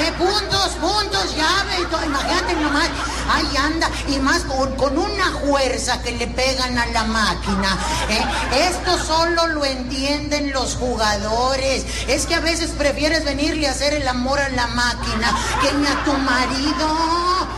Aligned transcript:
Eh, 0.00 0.12
puntos, 0.16 0.68
puntos, 0.80 1.34
llave, 1.34 1.84
todo, 1.90 2.04
imagínate 2.04 2.54
nomás. 2.54 2.88
Ahí 3.32 3.56
anda, 3.56 3.90
y 4.06 4.18
más 4.18 4.42
con, 4.44 4.76
con 4.76 4.96
una 4.96 5.32
fuerza 5.40 6.00
que 6.02 6.12
le 6.12 6.28
pegan 6.28 6.78
a 6.78 6.86
la 6.86 7.04
máquina. 7.04 7.76
¿eh? 8.08 8.24
Esto 8.70 8.96
solo 8.96 9.48
lo 9.48 9.64
entienden 9.64 10.52
los 10.52 10.76
jugadores. 10.76 11.84
Es 12.06 12.26
que 12.26 12.36
a 12.36 12.40
veces 12.40 12.70
prefieres 12.70 13.24
venirle 13.24 13.66
a 13.66 13.72
hacer 13.72 13.92
el 13.94 14.06
amor 14.06 14.38
a 14.38 14.48
la 14.50 14.68
máquina 14.68 15.36
que 15.60 15.72
ni 15.72 15.86
a 15.86 16.04
tu 16.04 16.12
marido. 16.12 17.48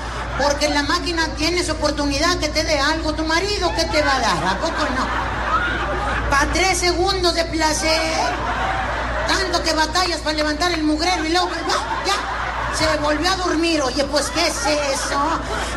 Porque 0.42 0.70
la 0.70 0.82
máquina 0.82 1.28
tienes 1.36 1.68
oportunidad 1.68 2.38
que 2.38 2.48
te 2.48 2.64
dé 2.64 2.80
algo. 2.80 3.12
¿Tu 3.12 3.24
marido 3.24 3.70
qué 3.76 3.84
te 3.84 4.02
va 4.02 4.16
a 4.16 4.20
dar? 4.20 4.46
¿A 4.46 4.58
poco 4.58 4.82
no? 4.96 6.30
Para 6.30 6.50
tres 6.52 6.78
segundos 6.78 7.34
de 7.34 7.44
placer. 7.44 8.00
Tanto 9.30 9.62
que 9.62 9.72
batallas 9.74 10.18
para 10.22 10.36
levantar 10.36 10.72
el 10.72 10.82
mugrero 10.82 11.24
y 11.24 11.28
luego, 11.28 11.50
ya, 12.04 12.76
se 12.76 12.96
volvió 12.98 13.30
a 13.30 13.36
dormir. 13.36 13.80
Oye, 13.80 14.02
pues, 14.06 14.26
¿qué 14.30 14.44
es 14.44 14.56
eso? 14.56 15.20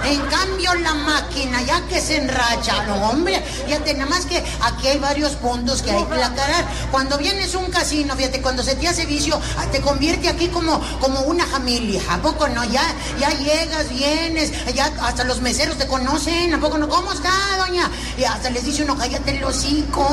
En 0.06 0.22
cambio, 0.22 0.74
la 0.74 0.96
máquina, 0.96 1.62
ya 1.62 1.80
que 1.86 2.02
se 2.02 2.18
enracha, 2.18 2.84
no, 2.88 2.96
hombre, 3.10 3.40
fíjate, 3.68 3.94
nada 3.94 4.10
más 4.10 4.26
que 4.26 4.44
aquí 4.60 4.88
hay 4.88 4.98
varios 4.98 5.34
puntos 5.34 5.84
que 5.84 5.92
hay 5.92 6.04
que 6.04 6.24
aclarar. 6.24 6.66
Cuando 6.90 7.20
vienes 7.20 7.54
un 7.54 7.70
casino, 7.70 8.16
fíjate, 8.16 8.42
cuando 8.42 8.64
se 8.64 8.76
te 8.76 8.88
hace 8.88 9.06
vicio, 9.06 9.40
ah, 9.60 9.66
te 9.72 9.82
convierte 9.82 10.30
aquí 10.30 10.48
como, 10.48 10.82
como 11.00 11.20
una 11.22 11.46
familia. 11.46 12.02
¿A 12.10 12.18
poco 12.24 12.48
no? 12.48 12.64
Ya, 12.64 12.84
ya 13.20 13.30
llegas, 13.38 13.90
vienes, 13.90 14.52
ya 14.74 14.92
hasta 15.04 15.26
los 15.26 15.42
meseros 15.42 15.78
te 15.78 15.86
conocen. 15.86 16.52
¿A 16.56 16.60
poco 16.60 16.80
no? 16.80 16.90
¿Cómo 16.90 17.14
está, 17.14 17.30
doña? 17.60 17.88
Y 18.18 18.24
hasta 18.24 18.50
les 18.50 18.66
dice 18.66 18.82
uno, 18.82 18.98
cállate 18.98 19.38
el 19.38 19.44
hocico. 19.44 20.08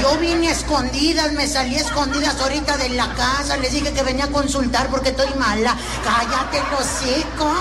Yo 0.00 0.16
vine 0.18 0.50
escondidas, 0.50 1.32
me 1.32 1.46
salí 1.46 1.76
escondidas 1.76 2.40
ahorita 2.40 2.76
de 2.78 2.88
la 2.90 3.12
casa, 3.14 3.56
les 3.58 3.72
dije 3.72 3.92
que 3.92 4.02
venía 4.02 4.24
a 4.24 4.28
consultar 4.28 4.88
porque 4.88 5.10
estoy 5.10 5.28
mala. 5.38 5.76
Cállate 6.02 6.62
hocico. 6.74 7.52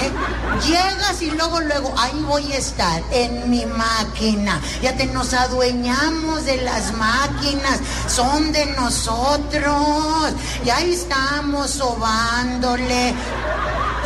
¿eh? 0.00 0.10
Llegas 0.66 1.20
y 1.22 1.30
luego, 1.32 1.60
luego, 1.60 1.92
ahí 1.98 2.22
voy 2.26 2.52
a 2.52 2.56
estar, 2.56 3.02
en 3.10 3.50
mi 3.50 3.66
máquina. 3.66 4.60
Ya 4.80 4.96
te 4.96 5.06
nos 5.06 5.34
adueñamos 5.34 6.44
de 6.44 6.58
las 6.58 6.92
máquinas, 6.94 7.80
son 8.06 8.52
de 8.52 8.66
nosotros. 8.66 10.32
Y 10.64 10.70
ahí 10.70 10.94
estamos 10.94 11.70
sobándole. 11.70 13.14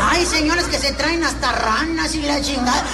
Ay, 0.01 0.25
señores 0.27 0.65
que 0.67 0.79
se 0.79 0.93
traen 0.93 1.23
hasta 1.25 1.53
ranas 1.53 2.15
y 2.15 2.23
la 2.23 2.41
chingada. 2.41 2.85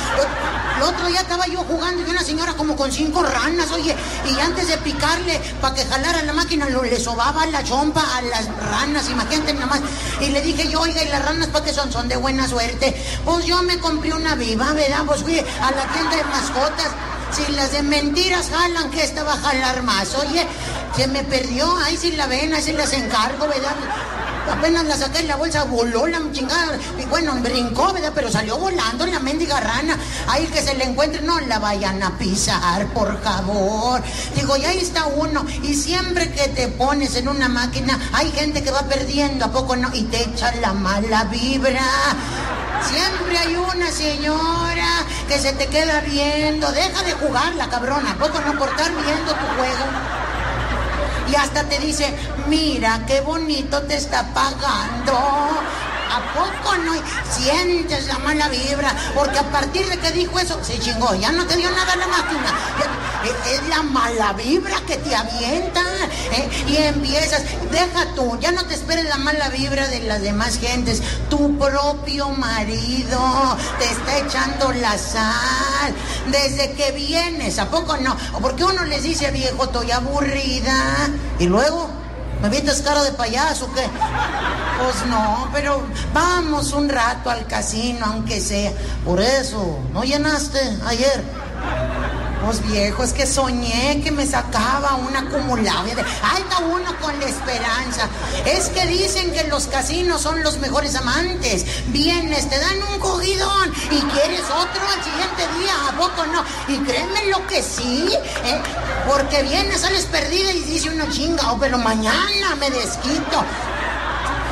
El 0.78 0.84
otro 0.84 1.08
día 1.08 1.22
estaba 1.22 1.44
yo 1.48 1.58
jugando 1.64 2.06
y 2.06 2.08
una 2.08 2.22
señora 2.22 2.54
como 2.54 2.76
con 2.76 2.92
cinco 2.92 3.20
ranas, 3.24 3.68
oye, 3.72 3.96
y 4.24 4.38
antes 4.38 4.68
de 4.68 4.78
picarle 4.78 5.40
para 5.60 5.74
que 5.74 5.84
jalara 5.84 6.22
la 6.22 6.32
máquina, 6.32 6.68
lo, 6.68 6.84
le 6.84 7.00
sobaba 7.00 7.44
la 7.46 7.64
chompa 7.64 8.00
a 8.16 8.22
las 8.22 8.46
ranas, 8.46 9.10
imagínate 9.10 9.54
nada 9.54 9.66
más. 9.66 9.80
Y 10.20 10.26
le 10.26 10.40
dije 10.40 10.68
yo, 10.70 10.80
oiga, 10.80 11.02
¿y 11.02 11.08
las 11.08 11.24
ranas 11.24 11.48
para 11.48 11.64
qué 11.64 11.72
son? 11.74 11.90
Son 11.90 12.06
de 12.06 12.14
buena 12.14 12.46
suerte. 12.46 12.94
Pues 13.24 13.44
yo 13.44 13.60
me 13.64 13.78
compré 13.78 14.12
una 14.14 14.36
viva, 14.36 14.72
¿verdad? 14.72 15.02
Pues 15.04 15.24
fui 15.24 15.40
a 15.40 15.70
la 15.72 15.84
tienda 15.92 16.14
de 16.14 16.24
mascotas. 16.26 16.90
Si 17.32 17.50
las 17.52 17.72
de 17.72 17.82
mentiras 17.82 18.48
jalan, 18.48 18.88
que 18.92 19.02
esta 19.02 19.24
va 19.24 19.32
a 19.32 19.38
jalar 19.38 19.82
más. 19.82 20.14
Oye, 20.14 20.46
se 20.96 21.08
me 21.08 21.24
perdió, 21.24 21.76
ahí 21.78 21.96
si 21.96 22.12
la 22.12 22.28
ven, 22.28 22.54
ahí 22.54 22.62
si 22.62 22.72
las 22.72 22.92
encargo, 22.92 23.48
¿verdad? 23.48 23.74
Apenas 24.50 24.84
la 24.84 24.96
saqué 24.96 25.20
en 25.20 25.28
la 25.28 25.36
bolsa, 25.36 25.64
voló 25.64 26.06
la 26.06 26.20
chingada. 26.32 26.78
Y 26.98 27.04
bueno, 27.06 27.34
brincó, 27.36 27.92
¿verdad? 27.92 28.12
Pero 28.14 28.30
salió 28.30 28.58
volando 28.58 29.06
la 29.06 29.20
mendiga 29.20 29.60
rana. 29.60 29.96
Ahí 30.28 30.46
que 30.46 30.62
se 30.62 30.74
le 30.74 30.84
encuentre, 30.84 31.20
no 31.22 31.38
la 31.40 31.58
vayan 31.58 32.02
a 32.02 32.16
pisar, 32.18 32.86
por 32.88 33.20
favor. 33.22 34.02
Digo, 34.34 34.56
y 34.56 34.64
ahí 34.64 34.78
está 34.78 35.06
uno. 35.06 35.44
Y 35.62 35.74
siempre 35.74 36.30
que 36.32 36.48
te 36.48 36.68
pones 36.68 37.14
en 37.16 37.28
una 37.28 37.48
máquina, 37.48 37.98
hay 38.12 38.30
gente 38.32 38.62
que 38.62 38.70
va 38.70 38.82
perdiendo, 38.82 39.44
¿a 39.44 39.52
poco 39.52 39.76
no? 39.76 39.90
Y 39.94 40.04
te 40.04 40.22
echa 40.22 40.54
la 40.56 40.72
mala 40.72 41.24
vibra. 41.24 41.82
Siempre 42.82 43.38
hay 43.38 43.56
una 43.56 43.90
señora 43.90 45.04
que 45.26 45.38
se 45.38 45.52
te 45.52 45.66
queda 45.66 46.00
viendo. 46.00 46.70
Deja 46.72 47.02
de 47.02 47.12
jugar 47.12 47.54
la 47.56 47.68
cabrona, 47.68 48.12
¿a 48.12 48.16
poco 48.16 48.40
no 48.40 48.58
por 48.58 48.68
estar 48.68 48.90
viendo 48.90 49.32
tu 49.32 49.46
juego? 49.56 50.27
Y 51.30 51.34
hasta 51.34 51.64
te 51.64 51.78
dice, 51.78 52.14
mira 52.48 53.04
qué 53.06 53.20
bonito 53.20 53.82
te 53.82 53.96
está 53.96 54.32
pagando. 54.32 55.18
¿A 56.10 56.32
poco 56.34 56.76
no? 56.76 56.92
Sientes 57.30 58.06
la 58.06 58.18
mala 58.18 58.48
vibra, 58.48 58.94
porque 59.14 59.38
a 59.38 59.50
partir 59.50 59.86
de 59.88 59.98
que 59.98 60.10
dijo 60.12 60.38
eso, 60.38 60.58
se 60.62 60.78
chingó, 60.78 61.14
ya 61.14 61.32
no 61.32 61.46
te 61.46 61.56
dio 61.56 61.70
nada 61.70 61.96
la 61.96 62.06
máquina. 62.06 62.54
Es 63.50 63.68
la 63.68 63.82
mala 63.82 64.32
vibra 64.32 64.76
que 64.86 64.96
te 64.96 65.14
avienta. 65.14 65.82
¿eh? 66.32 66.48
Y 66.68 66.76
empiezas, 66.76 67.42
deja 67.70 68.14
tú, 68.14 68.38
ya 68.40 68.52
no 68.52 68.64
te 68.64 68.74
esperes 68.74 69.04
la 69.06 69.16
mala 69.18 69.48
vibra 69.48 69.88
de 69.88 70.00
las 70.00 70.22
demás 70.22 70.58
gentes. 70.58 71.02
Tu 71.28 71.58
propio 71.58 72.30
marido 72.30 73.56
te 73.78 73.84
está 73.90 74.18
echando 74.18 74.72
la 74.72 74.96
sal. 74.96 75.94
Desde 76.30 76.72
que 76.72 76.92
vienes, 76.92 77.58
¿a 77.58 77.68
poco 77.68 77.96
no? 77.96 78.16
Porque 78.40 78.64
uno 78.64 78.84
les 78.84 79.02
dice, 79.02 79.30
viejo, 79.30 79.64
estoy 79.64 79.90
aburrida. 79.90 81.10
Y 81.38 81.46
luego, 81.46 81.90
¿me 82.42 82.48
vienes 82.48 82.82
cara 82.82 83.02
de 83.02 83.12
payaso 83.12 83.66
o 83.66 83.74
qué? 83.74 83.84
Pues 84.82 85.06
no, 85.06 85.48
pero 85.52 85.82
vamos 86.12 86.72
un 86.72 86.88
rato 86.88 87.30
al 87.30 87.46
casino, 87.46 88.06
aunque 88.06 88.40
sea. 88.40 88.72
Por 89.04 89.20
eso, 89.20 89.78
¿no 89.92 90.04
llenaste 90.04 90.60
ayer? 90.86 91.22
Pues 92.44 92.62
viejo, 92.66 93.02
es 93.02 93.12
que 93.12 93.26
soñé 93.26 94.00
que 94.02 94.10
me 94.10 94.24
sacaba 94.24 94.94
una 94.94 95.20
acumulada. 95.20 95.84
Está 95.86 96.58
uno 96.64 96.96
con 97.00 97.18
la 97.18 97.26
esperanza. 97.26 98.08
Es 98.46 98.68
que 98.68 98.86
dicen 98.86 99.32
que 99.32 99.44
los 99.48 99.66
casinos 99.66 100.22
son 100.22 100.42
los 100.42 100.58
mejores 100.58 100.94
amantes. 100.94 101.66
Vienes, 101.88 102.48
te 102.48 102.58
dan 102.58 102.76
un 102.92 103.00
cogidón 103.00 103.72
y 103.90 104.00
quieres 104.00 104.44
otro 104.44 104.82
al 104.88 105.02
siguiente 105.02 105.58
día. 105.58 105.74
¿A 105.88 105.92
poco 105.92 106.26
no? 106.26 106.44
Y 106.68 106.78
créeme 106.78 107.26
lo 107.26 107.46
que 107.46 107.62
sí, 107.62 108.08
¿eh? 108.44 108.62
porque 109.08 109.42
vienes, 109.42 109.80
sales 109.80 110.06
perdida 110.06 110.52
y 110.52 110.60
dice 110.60 110.90
uno 110.90 111.06
chinga, 111.10 111.52
oh, 111.52 111.58
pero 111.58 111.78
mañana 111.78 112.54
me 112.58 112.70
desquito. 112.70 113.44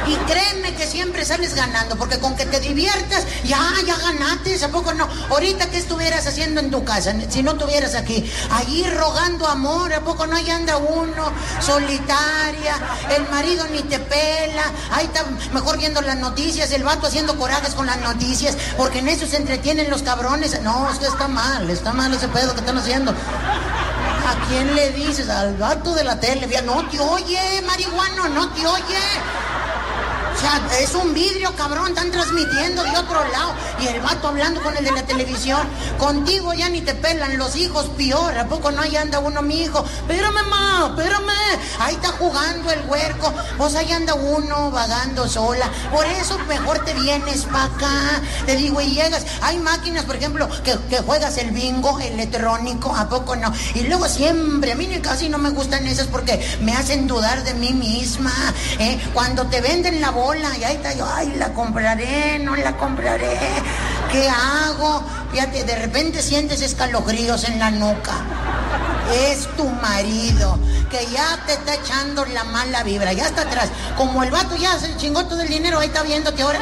Y 0.06 0.14
créeme 0.30 0.74
que 0.74 0.86
siempre 0.86 1.24
sales 1.24 1.54
ganando, 1.54 1.96
porque 1.96 2.18
con 2.18 2.36
que 2.36 2.46
te 2.46 2.60
diviertas, 2.60 3.24
ya, 3.44 3.60
ya 3.84 3.96
ganaste, 3.96 4.62
¿a 4.64 4.68
poco 4.68 4.94
no? 4.94 5.08
Ahorita, 5.30 5.68
¿qué 5.70 5.78
estuvieras 5.78 6.26
haciendo 6.26 6.60
en 6.60 6.70
tu 6.70 6.84
casa 6.84 7.14
si 7.28 7.42
no 7.42 7.52
estuvieras 7.52 7.94
aquí? 7.94 8.30
Allí 8.52 8.84
rogando 8.84 9.46
amor, 9.48 9.92
¿a 9.92 10.00
poco 10.00 10.26
no? 10.26 10.36
Ahí 10.36 10.48
anda 10.50 10.76
uno, 10.76 11.32
solitaria, 11.60 12.76
el 13.16 13.28
marido 13.30 13.66
ni 13.72 13.80
te 13.82 13.98
pela, 13.98 14.64
ahí 14.92 15.06
está 15.06 15.24
mejor 15.52 15.78
viendo 15.78 16.00
las 16.02 16.16
noticias, 16.16 16.70
el 16.72 16.84
vato 16.84 17.06
haciendo 17.06 17.36
corajes 17.36 17.74
con 17.74 17.86
las 17.86 18.00
noticias, 18.00 18.56
porque 18.76 19.00
en 19.00 19.08
eso 19.08 19.26
se 19.26 19.36
entretienen 19.36 19.90
los 19.90 20.02
cabrones. 20.02 20.60
No, 20.62 20.90
es 20.90 20.98
que 20.98 21.06
está 21.06 21.28
mal, 21.28 21.68
está 21.70 21.92
mal 21.92 22.12
ese 22.14 22.28
pedo 22.28 22.54
que 22.54 22.60
están 22.60 22.78
haciendo. 22.78 23.12
¿A 23.12 24.48
quién 24.48 24.74
le 24.74 24.90
dices? 24.90 25.28
Al 25.28 25.56
vato 25.56 25.94
de 25.94 26.04
la 26.04 26.18
tele. 26.18 26.46
No 26.62 26.88
te 26.88 26.98
oye, 26.98 27.62
marihuano, 27.66 28.28
no 28.28 28.48
te 28.50 28.66
oye. 28.66 28.98
O 30.36 30.38
sea, 30.38 30.60
es 30.80 30.94
un 30.94 31.14
vidrio, 31.14 31.54
cabrón, 31.56 31.88
están 31.88 32.10
transmitiendo 32.10 32.82
de 32.82 32.90
otro 32.90 33.26
lado. 33.28 33.54
Y 33.80 33.86
el 33.86 34.00
vato 34.00 34.28
hablando 34.28 34.62
con 34.62 34.76
el 34.76 34.84
de 34.84 34.92
la 34.92 35.02
televisión. 35.02 35.66
Contigo 35.98 36.52
ya 36.52 36.68
ni 36.68 36.82
te 36.82 36.94
pelan 36.94 37.38
los 37.38 37.56
hijos, 37.56 37.86
peor. 37.96 38.36
¿A 38.36 38.46
poco 38.46 38.70
no 38.70 38.82
ahí 38.82 38.96
anda 38.96 39.18
uno, 39.18 39.40
mi 39.42 39.62
hijo? 39.62 39.84
Espérame, 39.84 40.34
mamá, 40.34 40.94
espérame. 40.94 41.32
Ahí 41.78 41.94
está 41.94 42.08
jugando 42.08 42.70
el 42.70 42.86
huerco. 42.86 43.32
Pues 43.56 43.74
ahí 43.76 43.90
anda 43.92 44.14
uno 44.14 44.70
vagando 44.70 45.26
sola. 45.28 45.70
Por 45.90 46.04
eso 46.04 46.38
mejor 46.46 46.84
te 46.84 46.92
vienes 46.94 47.44
para 47.44 47.64
acá. 47.64 48.20
Te 48.44 48.56
digo, 48.56 48.80
y 48.80 48.90
llegas. 48.90 49.24
Hay 49.40 49.56
máquinas, 49.58 50.04
por 50.04 50.16
ejemplo, 50.16 50.48
que, 50.62 50.76
que 50.90 50.98
juegas 50.98 51.38
el 51.38 51.50
bingo 51.50 51.98
electrónico. 51.98 52.94
¿A 52.94 53.08
poco 53.08 53.36
no? 53.36 53.52
Y 53.74 53.84
luego 53.84 54.06
siempre, 54.06 54.72
a 54.72 54.74
mí 54.74 54.86
casi 55.02 55.28
no 55.28 55.38
me 55.38 55.50
gustan 55.50 55.86
esas 55.86 56.06
porque 56.06 56.44
me 56.60 56.72
hacen 56.72 57.06
dudar 57.06 57.42
de 57.44 57.54
mí 57.54 57.72
misma. 57.72 58.32
¿eh? 58.78 58.98
Cuando 59.14 59.46
te 59.46 59.60
venden 59.60 60.00
la 60.00 60.10
bola 60.26 60.58
y 60.58 60.64
ahí 60.64 60.74
está 60.74 60.92
yo, 60.92 61.06
ay, 61.08 61.34
la 61.36 61.52
compraré, 61.52 62.40
no 62.40 62.56
la 62.56 62.76
compraré, 62.76 63.38
¿qué 64.10 64.28
hago? 64.28 65.04
Fíjate, 65.30 65.62
de 65.62 65.76
repente 65.76 66.20
sientes 66.20 66.62
escalofríos 66.62 67.44
en 67.44 67.60
la 67.60 67.70
nuca. 67.70 68.14
Es 69.14 69.46
tu 69.56 69.68
marido, 69.68 70.58
que 70.90 71.06
ya 71.12 71.44
te 71.46 71.52
está 71.52 71.74
echando 71.74 72.24
la 72.26 72.42
mala 72.42 72.82
vibra, 72.82 73.12
ya 73.12 73.26
está 73.26 73.42
atrás. 73.42 73.68
Como 73.96 74.24
el 74.24 74.32
vato 74.32 74.56
ya 74.56 74.76
se 74.80 74.96
chingó 74.96 75.26
todo 75.26 75.40
el 75.42 75.48
dinero, 75.48 75.78
ahí 75.78 75.86
está 75.86 76.02
viéndote 76.02 76.42
ahora. 76.42 76.58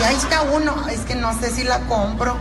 Y 0.00 0.02
ahí 0.04 0.16
está 0.16 0.40
uno, 0.40 0.88
es 0.88 1.00
que 1.00 1.14
no 1.14 1.38
sé 1.38 1.50
si 1.50 1.64
la 1.64 1.80
compro. 1.80 2.38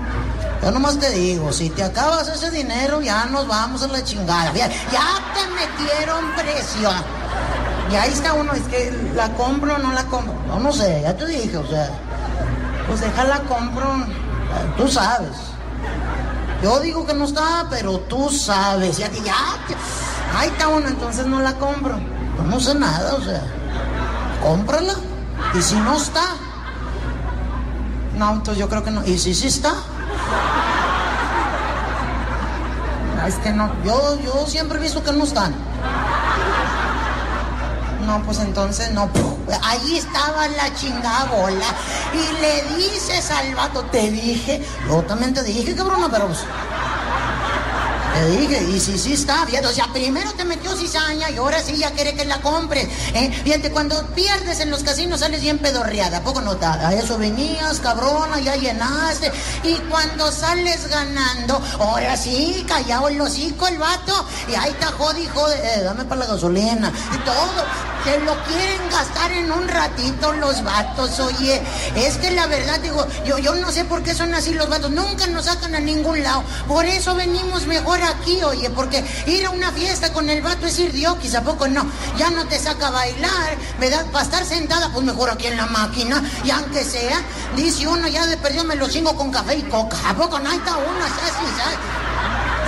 Yo 0.64 0.72
nomás 0.72 1.00
te 1.00 1.10
digo, 1.10 1.52
si 1.52 1.70
te 1.70 1.84
acabas 1.84 2.30
ese 2.30 2.50
dinero, 2.50 3.02
ya 3.02 3.26
nos 3.26 3.46
vamos 3.46 3.84
a 3.84 3.88
la 3.88 4.02
chingada. 4.06 4.54
Ya, 4.54 4.70
ya 4.70 5.20
te 5.34 5.44
metieron 5.50 6.32
presión. 6.32 7.21
Y 7.92 7.96
ahí 7.96 8.12
está 8.12 8.34
uno, 8.34 8.54
es 8.54 8.62
que 8.64 9.12
la 9.16 9.30
compro 9.34 9.76
o 9.76 9.78
no 9.78 9.92
la 9.92 10.06
compro. 10.06 10.34
No, 10.48 10.60
no 10.60 10.72
sé, 10.72 11.02
ya 11.04 11.16
te 11.16 11.26
dije, 11.26 11.58
o 11.58 11.68
sea, 11.68 11.90
pues 12.88 13.02
déjala 13.02 13.42
compro, 13.42 14.06
tú 14.78 14.88
sabes. 14.88 15.36
Yo 16.64 16.80
digo 16.80 17.06
que 17.06 17.14
no 17.14 17.26
está, 17.26 17.68
pero 17.70 18.00
tú 18.00 18.30
sabes. 18.30 18.98
Ya, 18.98 19.10
ya, 19.12 19.36
ahí 20.38 20.50
está 20.50 20.68
uno, 20.68 20.88
entonces 20.88 21.26
no 21.26 21.42
la 21.42 21.56
compro. 21.56 22.00
Pues 22.38 22.48
no 22.48 22.60
sé 22.60 22.76
nada, 22.76 23.16
o 23.16 23.22
sea. 23.22 23.42
cómprala. 24.42 24.94
Y 25.54 25.62
si 25.62 25.76
no 25.76 25.98
está, 25.98 26.36
no, 28.18 28.32
entonces 28.34 28.58
yo 28.60 28.70
creo 28.70 28.84
que 28.84 28.92
no. 28.92 29.06
¿Y 29.06 29.18
si 29.18 29.34
sí 29.34 29.48
está? 29.48 29.74
Es 33.28 33.36
que 33.36 33.52
no, 33.52 33.72
yo, 33.84 34.20
yo 34.22 34.46
siempre 34.48 34.78
he 34.80 34.82
visto 34.82 35.04
que 35.04 35.12
no 35.12 35.24
están. 35.24 35.54
No, 38.06 38.22
pues 38.24 38.40
entonces 38.40 38.92
no. 38.92 39.10
Ahí 39.64 39.98
estaba 39.98 40.48
la 40.48 40.74
chingada 40.76 41.26
bola. 41.26 41.66
Y 42.14 42.42
le 42.42 42.76
dices 42.78 43.32
al 43.32 43.56
vato, 43.56 43.84
te 43.86 44.10
dije, 44.12 44.66
yo 44.88 45.02
también 45.04 45.34
te 45.34 45.44
dije, 45.44 45.76
cabrón, 45.76 46.08
pero 46.12 46.28
pues. 46.28 46.40
Dije, 48.26 48.64
y 48.70 48.80
si 48.80 48.98
sí 48.98 49.14
está, 49.14 49.46
fíjate, 49.46 49.68
o 49.68 49.72
sea, 49.72 49.88
primero 49.92 50.32
te 50.34 50.46
metió 50.46 50.76
cizaña 50.76 51.30
y 51.30 51.38
ahora 51.38 51.62
sí 51.62 51.78
ya 51.78 51.92
quiere 51.92 52.14
que 52.14 52.26
la 52.26 52.42
compres. 52.42 52.88
¿eh? 53.14 53.32
Fíjate, 53.44 53.72
cuando 53.72 54.06
pierdes 54.08 54.60
en 54.60 54.70
los 54.70 54.84
casinos 54.84 55.22
sales 55.22 55.42
bien 55.42 55.58
pedorreada, 55.58 56.18
¿a 56.18 56.22
poco 56.22 56.42
no? 56.42 56.58
A 56.62 56.94
eso 56.94 57.18
venías, 57.18 57.80
cabrona, 57.80 58.40
ya 58.40 58.56
llenaste. 58.56 59.32
Y 59.64 59.76
cuando 59.90 60.32
sales 60.32 60.88
ganando, 60.88 61.62
ahora 61.80 62.16
sí, 62.18 62.66
callado 62.68 63.08
el 63.08 63.20
hocico 63.20 63.68
el 63.68 63.78
vato, 63.78 64.26
y 64.50 64.56
ahí 64.56 64.72
está 64.72 64.88
jodi, 64.88 65.26
jode, 65.28 65.56
eh, 65.56 65.84
dame 65.84 66.06
para 66.06 66.22
la 66.22 66.28
gasolina, 66.28 66.92
y 67.14 67.18
todo. 67.20 67.92
Se 68.04 68.20
lo 68.20 68.36
quieren 68.44 68.90
gastar 68.90 69.32
en 69.32 69.52
un 69.52 69.68
ratito 69.68 70.34
los 70.34 70.64
vatos, 70.64 71.20
oye. 71.20 71.62
Es 71.96 72.18
que 72.18 72.32
la 72.32 72.48
verdad, 72.48 72.80
digo, 72.80 73.06
yo, 73.26 73.38
yo 73.38 73.56
no 73.56 73.72
sé 73.72 73.86
por 73.86 74.02
qué 74.02 74.16
son 74.16 74.34
así 74.34 74.54
los 74.54 74.70
vatos. 74.70 74.92
Nunca 74.92 75.28
nos 75.28 75.46
sacan 75.46 75.76
a 75.76 75.80
ningún 75.80 76.24
lado. 76.24 76.44
Por 76.68 76.86
eso 76.86 77.16
venimos 77.16 77.68
mejor 77.68 78.02
aquí, 78.02 78.42
oye, 78.44 78.70
porque 78.72 79.04
ir 79.28 79.46
a 79.46 79.52
una 79.52 79.72
fiesta 79.72 80.12
con 80.12 80.30
el 80.30 80.42
vato 80.42 80.66
es 80.66 80.80
ir 80.80 80.92
diokis, 80.92 81.36
¿a 81.36 81.44
poco 81.44 81.68
no? 81.68 81.86
Ya 82.18 82.32
no 82.32 82.48
te 82.48 82.60
saca 82.60 82.88
a 82.88 82.92
bailar, 82.92 83.56
¿verdad? 83.80 84.06
Para 84.12 84.26
estar 84.26 84.46
sentada, 84.46 84.92
pues 84.92 85.06
mejor 85.06 85.30
aquí 85.30 85.48
en 85.48 85.58
la 85.58 85.68
máquina. 85.68 86.24
Y 86.44 86.50
aunque 86.50 86.84
sea, 86.84 87.22
dice 87.56 87.88
uno, 87.88 88.08
ya 88.08 88.26
de 88.26 88.38
perdido 88.38 88.64
me 88.64 88.76
lo 88.76 88.90
chingo 88.90 89.16
con 89.16 89.32
café 89.32 89.56
y 89.56 89.64
coca. 89.64 89.98
¿A 90.10 90.16
poco 90.16 90.40
no? 90.40 90.50
Ahí 90.50 90.58
está 90.58 90.76
uno. 90.78 92.01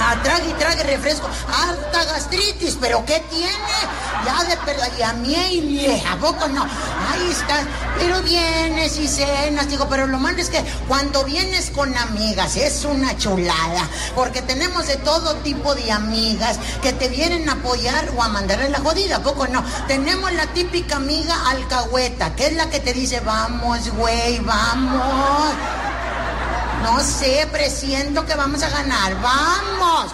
Ah, 0.06 0.18
trague 0.22 0.50
y 0.50 0.54
trague 0.54 0.84
refresco. 0.84 1.30
Harta 1.48 2.04
gastritis, 2.04 2.78
pero 2.80 3.06
¿qué 3.06 3.24
tiene? 3.30 3.78
Ya 4.26 4.44
de 4.44 4.58
perder. 4.58 4.92
Y 5.00 5.02
a 5.02 5.14
mí 5.14 5.34
y 5.34 6.04
¿a 6.06 6.18
poco 6.18 6.46
no? 6.50 6.64
Ahí 6.64 7.30
está. 7.32 7.64
Pero 7.98 8.22
vienes 8.22 8.98
y 8.98 9.08
cenas, 9.08 9.70
digo, 9.70 9.88
pero 9.90 10.06
lo 10.08 10.20
malo 10.20 10.40
es 10.40 10.50
que 10.50 10.62
cuando 10.90 11.24
vienes 11.24 11.70
con 11.70 11.96
amigas 11.98 12.58
es 12.58 12.84
una 12.84 13.18
chulada. 13.18 13.88
Porque 14.14 14.42
tenemos 14.42 14.88
de 14.88 14.98
todo 14.98 15.36
tipo 15.38 15.74
de 15.74 15.90
amigas 15.92 16.60
que 16.82 16.92
te 16.92 17.08
vienen 17.08 17.48
a 17.48 17.54
apoyar 17.54 18.12
o 18.18 18.24
a 18.24 18.28
mandarle 18.28 18.70
la 18.70 18.80
jodida, 18.80 19.18
¿a 19.18 19.24
poco 19.24 19.48
no? 19.48 19.64
Tenemos 19.88 20.34
la 20.34 20.48
típica 20.48 20.98
amiga 20.98 21.50
alcahueta, 21.50 22.36
que 22.36 22.48
es 22.48 22.54
la 22.54 22.70
que 22.70 22.82
te 22.82 22.94
dice, 22.94 23.22
vamos, 23.22 23.90
güey, 23.92 24.40
vamos. 24.40 25.54
No 26.84 27.00
sé, 27.00 27.48
presiento 27.52 28.26
que 28.26 28.36
vamos 28.36 28.62
a 28.62 28.70
ganar. 28.70 29.20
¡Vamos! 29.22 30.12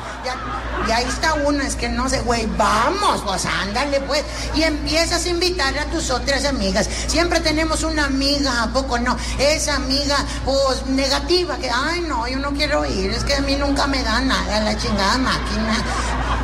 Y 0.88 0.92
ahí 0.92 1.06
está 1.06 1.34
una, 1.34 1.68
es 1.68 1.76
que 1.76 1.90
no 1.90 2.10
sé, 2.10 2.22
güey, 2.22 2.48
vamos, 2.58 3.22
pues 3.26 3.46
ándale, 3.46 4.00
pues. 4.02 4.24
Y 4.56 4.64
empiezas 4.64 5.26
a 5.26 5.30
invitar 5.30 5.78
a 5.78 5.86
tus 5.86 6.10
otras 6.10 6.46
amigas. 6.46 6.90
Siempre 7.08 7.40
tenemos 7.42 7.84
una 7.84 8.06
amiga, 8.06 8.64
¿a 8.64 8.68
poco 8.70 8.98
no? 8.98 9.18
Esa 9.38 9.76
amiga, 9.76 10.18
pues, 10.46 10.86
negativa, 10.88 11.58
que, 11.58 11.70
ay, 11.70 12.02
no, 12.02 12.28
yo 12.28 12.40
no 12.40 12.52
quiero 12.54 12.86
ir, 12.86 13.12
es 13.12 13.24
que 13.24 13.36
a 13.36 13.42
mí 13.42 13.56
nunca 13.56 13.88
me 13.88 14.02
da 14.04 14.22
nada 14.22 14.62
la 14.62 14.78
chingada 14.78 15.18
máquina. 15.18 15.84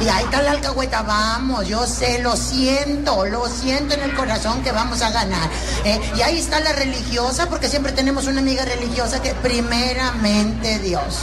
Y 0.01 0.09
ahí 0.09 0.25
está 0.25 0.41
la 0.41 0.51
alcahueta, 0.51 1.03
vamos, 1.03 1.67
yo 1.67 1.87
sé, 1.87 2.19
lo 2.19 2.35
siento, 2.35 3.25
lo 3.25 3.47
siento 3.47 3.93
en 3.93 4.03
el 4.03 4.13
corazón 4.13 4.61
que 4.61 4.71
vamos 4.71 5.01
a 5.01 5.09
ganar. 5.09 5.49
¿eh? 5.85 5.99
Y 6.17 6.21
ahí 6.21 6.37
está 6.37 6.59
la 6.59 6.73
religiosa, 6.73 7.49
porque 7.49 7.69
siempre 7.69 7.93
tenemos 7.93 8.27
una 8.27 8.41
amiga 8.41 8.65
religiosa 8.65 9.21
que 9.21 9.33
primeramente 9.35 10.79
Dios. 10.79 11.19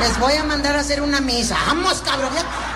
Les 0.00 0.18
voy 0.18 0.34
a 0.34 0.44
mandar 0.44 0.76
a 0.76 0.80
hacer 0.80 1.02
una 1.02 1.20
misa. 1.20 1.56
Vamos, 1.66 2.00
cabrón 2.00 2.32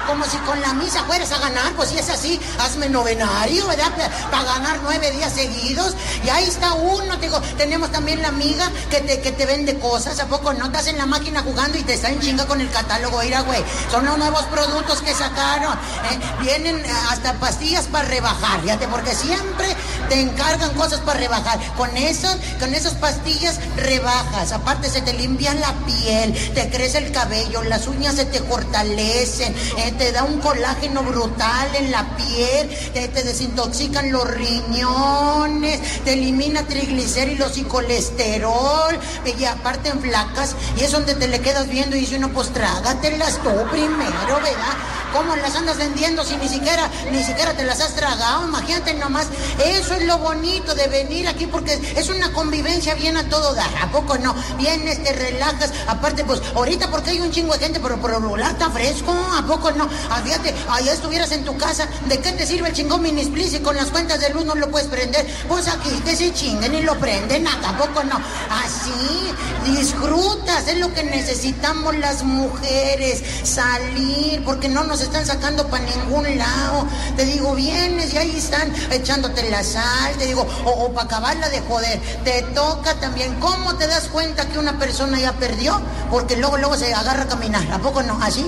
como 0.06 0.24
si 0.24 0.36
con 0.38 0.60
la 0.60 0.72
misa 0.72 1.02
fueras 1.04 1.32
a 1.32 1.38
ganar, 1.38 1.72
pues 1.72 1.90
si 1.90 1.98
es 1.98 2.08
así, 2.08 2.40
hazme 2.60 2.88
novenario, 2.88 3.66
¿verdad? 3.66 3.92
Para 4.30 4.44
ganar 4.44 4.78
nueve 4.82 5.10
días 5.10 5.32
seguidos. 5.32 5.94
Y 6.24 6.28
ahí 6.28 6.44
está 6.44 6.74
uno, 6.74 7.16
digo, 7.16 7.40
tenemos 7.58 7.90
también 7.90 8.22
la 8.22 8.28
amiga 8.28 8.70
que 8.90 9.00
te, 9.00 9.20
que 9.20 9.32
te 9.32 9.46
vende 9.46 9.78
cosas, 9.78 10.18
¿a 10.20 10.26
poco 10.26 10.52
no? 10.52 10.66
Estás 10.66 10.86
en 10.86 10.98
la 10.98 11.06
máquina 11.06 11.42
jugando 11.42 11.78
y 11.78 11.82
te 11.82 11.94
está 11.94 12.08
en 12.10 12.20
chinga 12.20 12.46
con 12.46 12.60
el 12.60 12.70
catálogo, 12.70 13.20
mira, 13.22 13.40
güey. 13.42 13.62
Son 13.90 14.04
los 14.04 14.16
nuevos 14.18 14.42
productos 14.44 15.02
que 15.02 15.14
sacaron. 15.14 15.74
¿eh? 15.74 16.18
Vienen 16.40 16.82
hasta 17.10 17.34
pastillas 17.34 17.86
para 17.86 18.08
rebajar, 18.08 18.60
fíjate, 18.62 18.88
porque 18.88 19.14
siempre 19.14 19.76
te 20.08 20.20
encargan 20.20 20.70
cosas 20.74 21.00
para 21.00 21.20
rebajar. 21.20 21.58
Con 21.76 21.96
esos, 21.96 22.36
con 22.58 22.74
esas 22.74 22.94
pastillas 22.94 23.58
rebajas. 23.76 24.52
Aparte 24.52 24.88
se 24.88 25.00
te 25.02 25.12
limpia 25.12 25.54
la 25.54 25.72
piel, 25.86 26.32
te 26.54 26.68
crece 26.70 26.98
el 26.98 27.12
cabello, 27.12 27.62
las 27.64 27.86
uñas 27.86 28.16
se 28.16 28.24
te 28.24 28.40
fortalecen. 28.40 29.54
¿eh? 29.76 29.92
te 29.98 30.12
da 30.12 30.24
un 30.24 30.38
colágeno 30.40 31.02
brutal 31.02 31.74
en 31.74 31.90
la 31.90 32.16
piel, 32.16 32.68
te, 32.92 33.08
desintoxican 33.08 34.12
los 34.12 34.28
riñones, 34.28 36.04
te 36.04 36.14
elimina 36.14 36.62
triglicéridos 36.66 37.58
y 37.58 37.62
colesterol, 37.64 38.98
y 39.38 39.44
aparte 39.44 39.88
en 39.88 40.00
flacas, 40.00 40.54
y 40.76 40.84
es 40.84 40.92
donde 40.92 41.14
te 41.14 41.28
le 41.28 41.40
quedas 41.40 41.68
viendo 41.68 41.96
y 41.96 42.00
dice 42.00 42.16
uno, 42.16 42.30
pues 42.30 42.52
trágatelas 42.52 43.38
tú 43.42 43.50
primero, 43.70 44.36
¿verdad? 44.42 44.76
¿Cómo 45.12 45.34
las 45.36 45.54
andas 45.54 45.78
vendiendo 45.78 46.24
si 46.24 46.36
ni 46.36 46.48
siquiera, 46.48 46.90
ni 47.10 47.22
siquiera 47.22 47.54
te 47.54 47.64
las 47.64 47.80
has 47.80 47.94
tragado? 47.94 48.48
Imagínate 48.48 48.92
nomás. 48.94 49.28
Eso 49.64 49.94
es 49.96 50.06
lo 50.06 50.18
bonito 50.18 50.74
de 50.74 50.86
venir 50.88 51.28
aquí 51.28 51.46
porque 51.46 51.78
es 51.96 52.08
una 52.08 52.32
convivencia 52.32 52.94
bien 52.94 53.16
a 53.16 53.28
todo 53.28 53.54
dar. 53.54 53.70
¿A 53.82 53.90
poco 53.90 54.18
no? 54.18 54.34
Vienes, 54.58 55.02
te 55.02 55.12
relajas. 55.12 55.72
Aparte, 55.86 56.24
pues, 56.24 56.40
ahorita 56.54 56.90
porque 56.90 57.10
hay 57.10 57.20
un 57.20 57.30
chingo 57.30 57.52
de 57.54 57.60
gente, 57.60 57.80
pero 57.80 58.00
por 58.00 58.12
el 58.12 58.40
está 58.40 58.70
fresco. 58.70 59.12
¿A 59.12 59.46
poco 59.46 59.70
no? 59.72 59.88
Ah, 60.10 60.20
fíjate, 60.24 60.54
allá 60.68 60.92
estuvieras 60.92 61.32
en 61.32 61.44
tu 61.44 61.56
casa. 61.56 61.88
¿De 62.08 62.18
qué 62.20 62.32
te 62.32 62.46
sirve 62.46 62.68
el 62.68 62.74
chingón 62.74 63.02
mini 63.02 63.22
split 63.22 63.48
si 63.48 63.58
con 63.60 63.76
las 63.76 63.86
cuentas 63.86 64.20
de 64.20 64.30
luz 64.30 64.44
no 64.44 64.54
lo 64.54 64.70
puedes 64.70 64.88
prender? 64.88 65.26
Pues 65.48 65.68
aquí 65.68 65.90
te 66.04 66.16
se 66.16 66.32
chinguen 66.32 66.74
y 66.74 66.82
lo 66.82 66.98
prenden. 66.98 67.46
¿A 67.46 67.78
poco 67.78 68.04
no? 68.04 68.16
Así, 68.50 69.70
disfrutas. 69.70 70.68
Es 70.68 70.78
lo 70.78 70.92
que 70.92 71.02
necesitamos 71.04 71.96
las 71.96 72.22
mujeres. 72.22 73.22
Salir, 73.44 74.42
porque 74.44 74.68
no 74.68 74.84
nos 74.84 75.00
están 75.00 75.26
sacando 75.26 75.66
para 75.68 75.84
ningún 75.84 76.38
lado. 76.38 76.86
Te 77.16 77.24
digo, 77.24 77.54
vienes 77.54 78.12
y 78.14 78.18
ahí 78.18 78.36
están 78.36 78.72
echándote 78.90 79.48
la 79.50 79.62
sal, 79.62 79.85
te 80.18 80.26
digo, 80.26 80.46
o, 80.64 80.92
para 80.92 81.06
acabarla 81.06 81.48
de 81.48 81.60
joder. 81.62 82.00
Te 82.24 82.42
toca 82.54 82.94
también. 82.94 83.38
¿Cómo 83.40 83.76
te 83.76 83.86
das 83.86 84.08
cuenta 84.08 84.46
que 84.46 84.58
una 84.58 84.78
persona 84.78 85.18
ya 85.18 85.32
perdió? 85.32 85.80
Porque 86.10 86.36
luego, 86.36 86.56
luego 86.58 86.76
se 86.76 86.92
agarra 86.92 87.22
a 87.22 87.28
caminar. 87.28 87.62
¿A 87.72 87.78
poco 87.78 88.02
no? 88.02 88.18
¿Así? 88.22 88.46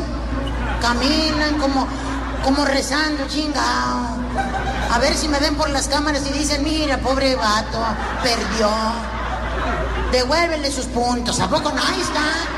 Caminan 0.80 1.58
como, 1.58 1.86
como 2.44 2.64
rezando, 2.64 3.26
chingado. 3.28 4.18
A 4.90 4.98
ver 4.98 5.14
si 5.14 5.28
me 5.28 5.38
ven 5.38 5.56
por 5.56 5.70
las 5.70 5.88
cámaras 5.88 6.22
y 6.28 6.32
dicen, 6.32 6.62
mira, 6.62 6.98
pobre 6.98 7.34
vato, 7.34 7.78
perdió. 8.22 8.70
Devuélvele 10.12 10.70
sus 10.70 10.86
puntos. 10.86 11.40
¿A 11.40 11.48
poco 11.48 11.70
no? 11.70 11.82
Ahí 11.82 12.00
está. 12.00 12.57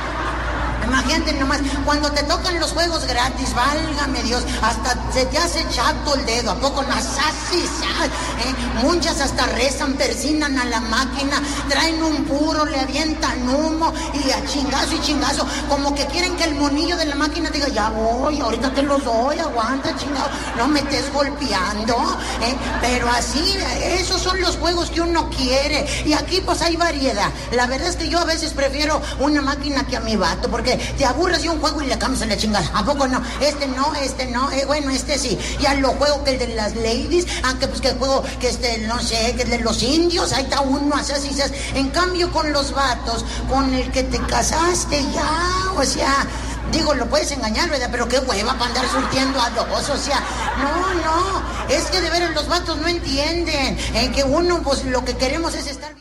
Imagínate 0.91 1.33
nomás, 1.35 1.61
cuando 1.85 2.11
te 2.11 2.25
tocan 2.25 2.59
los 2.59 2.73
juegos 2.73 3.07
gratis, 3.07 3.55
válgame 3.55 4.25
Dios, 4.25 4.45
hasta 4.61 4.99
se 5.13 5.25
te 5.27 5.39
hace 5.39 5.65
chato 5.71 6.17
el 6.17 6.27
dedo, 6.27 6.51
¿a 6.51 6.57
poco 6.57 6.83
no? 6.83 6.91
¿eh? 6.91 8.55
Muchas 8.83 9.21
hasta 9.21 9.47
rezan, 9.47 9.95
persinan 9.95 10.59
a 10.59 10.65
la 10.65 10.81
máquina, 10.81 11.41
traen 11.69 12.03
un 12.03 12.25
puro, 12.25 12.65
le 12.65 12.81
avientan 12.81 13.49
humo 13.49 13.93
y 14.15 14.31
a 14.33 14.45
chingazo 14.47 14.97
y 14.97 15.01
chingazo, 15.01 15.47
como 15.69 15.95
que 15.95 16.07
quieren 16.07 16.37
que 16.37 16.45
el 16.45 16.57
monillo 16.57 16.97
de 16.97 17.05
la 17.05 17.15
máquina 17.15 17.51
diga, 17.51 17.69
ya 17.69 17.91
voy, 17.91 18.41
ahorita 18.41 18.75
te 18.75 18.83
los 18.83 19.05
doy, 19.05 19.39
aguanta, 19.39 19.97
chingado, 19.97 20.29
no 20.57 20.67
me 20.67 20.81
estés 20.81 21.13
golpeando, 21.13 21.95
¿eh? 22.43 22.57
Pero 22.81 23.09
así, 23.11 23.57
esos 23.83 24.21
son 24.21 24.41
los 24.41 24.57
juegos 24.57 24.91
que 24.91 25.03
uno 25.03 25.31
quiere. 25.31 25.87
Y 26.05 26.15
aquí 26.15 26.41
pues 26.41 26.63
hay 26.63 26.77
variedad. 26.77 27.31
La 27.53 27.67
verdad 27.67 27.89
es 27.89 27.97
que 27.97 28.09
yo 28.09 28.19
a 28.19 28.25
veces 28.25 28.53
prefiero 28.53 29.01
una 29.21 29.41
máquina 29.41 29.87
que 29.87 29.97
a 29.97 30.01
mi 30.01 30.17
vato, 30.17 30.51
porque 30.51 30.80
te 30.97 31.05
aburres 31.05 31.43
de 31.43 31.51
un 31.51 31.61
juego 31.61 31.83
y 31.83 31.87
le 31.87 31.99
cambias 31.99 32.27
la 32.27 32.37
chingada. 32.37 32.71
¿A 32.75 32.85
poco 32.85 33.07
no? 33.09 33.23
Este 33.41 33.67
no, 33.67 33.95
este 33.95 34.27
no, 34.27 34.51
eh, 34.53 34.65
bueno, 34.67 34.91
este 34.91 35.19
sí. 35.19 35.39
Ya 35.61 35.75
lo 35.75 35.91
juego 35.91 36.25
que 36.25 36.33
el 36.33 36.39
de 36.39 36.49
las 36.49 36.75
ladies, 36.77 37.27
aunque 37.45 37.69
pues 37.69 37.81
que 37.81 37.93
juego 37.93 38.23
que 38.41 38.49
este, 38.49 38.79
no 38.79 38.99
sé, 39.01 39.35
que 39.37 39.43
el 39.43 39.51
de 39.51 39.59
los 39.59 39.83
indios, 39.83 40.33
ahí 40.33 40.45
está 40.45 40.61
uno, 40.61 40.95
así, 40.97 41.13
así, 41.13 41.41
así. 41.41 41.53
En 41.75 41.91
cambio 41.91 42.31
con 42.33 42.53
los 42.53 42.73
vatos, 42.73 43.25
con 43.49 43.73
el 43.75 43.91
que 43.91 44.03
te 44.05 44.19
casaste 44.21 45.05
ya, 45.13 45.73
o 45.77 45.85
sea... 45.85 46.27
Digo, 46.73 46.95
lo 46.95 47.07
puedes 47.07 47.33
engañar, 47.33 47.69
¿verdad? 47.69 47.89
Pero 47.91 48.09
qué 48.09 48.21
hueva 48.21 48.53
para 48.53 48.67
andar 48.67 48.89
surtiendo 48.89 49.41
a 49.41 49.51
dos, 49.51 49.89
o 49.89 49.97
sea, 49.97 50.23
no, 50.59 50.95
no, 51.03 51.43
es 51.69 51.83
que 51.87 52.01
de 52.01 52.09
veras 52.11 52.33
los 52.33 52.47
vatos 52.47 52.79
no 52.79 52.87
entienden, 52.87 53.77
en 53.93 54.13
que 54.13 54.23
uno, 54.23 54.63
pues 54.63 54.85
lo 54.85 55.05
que 55.05 55.17
queremos 55.17 55.53
es 55.55 55.67
estar 55.67 56.00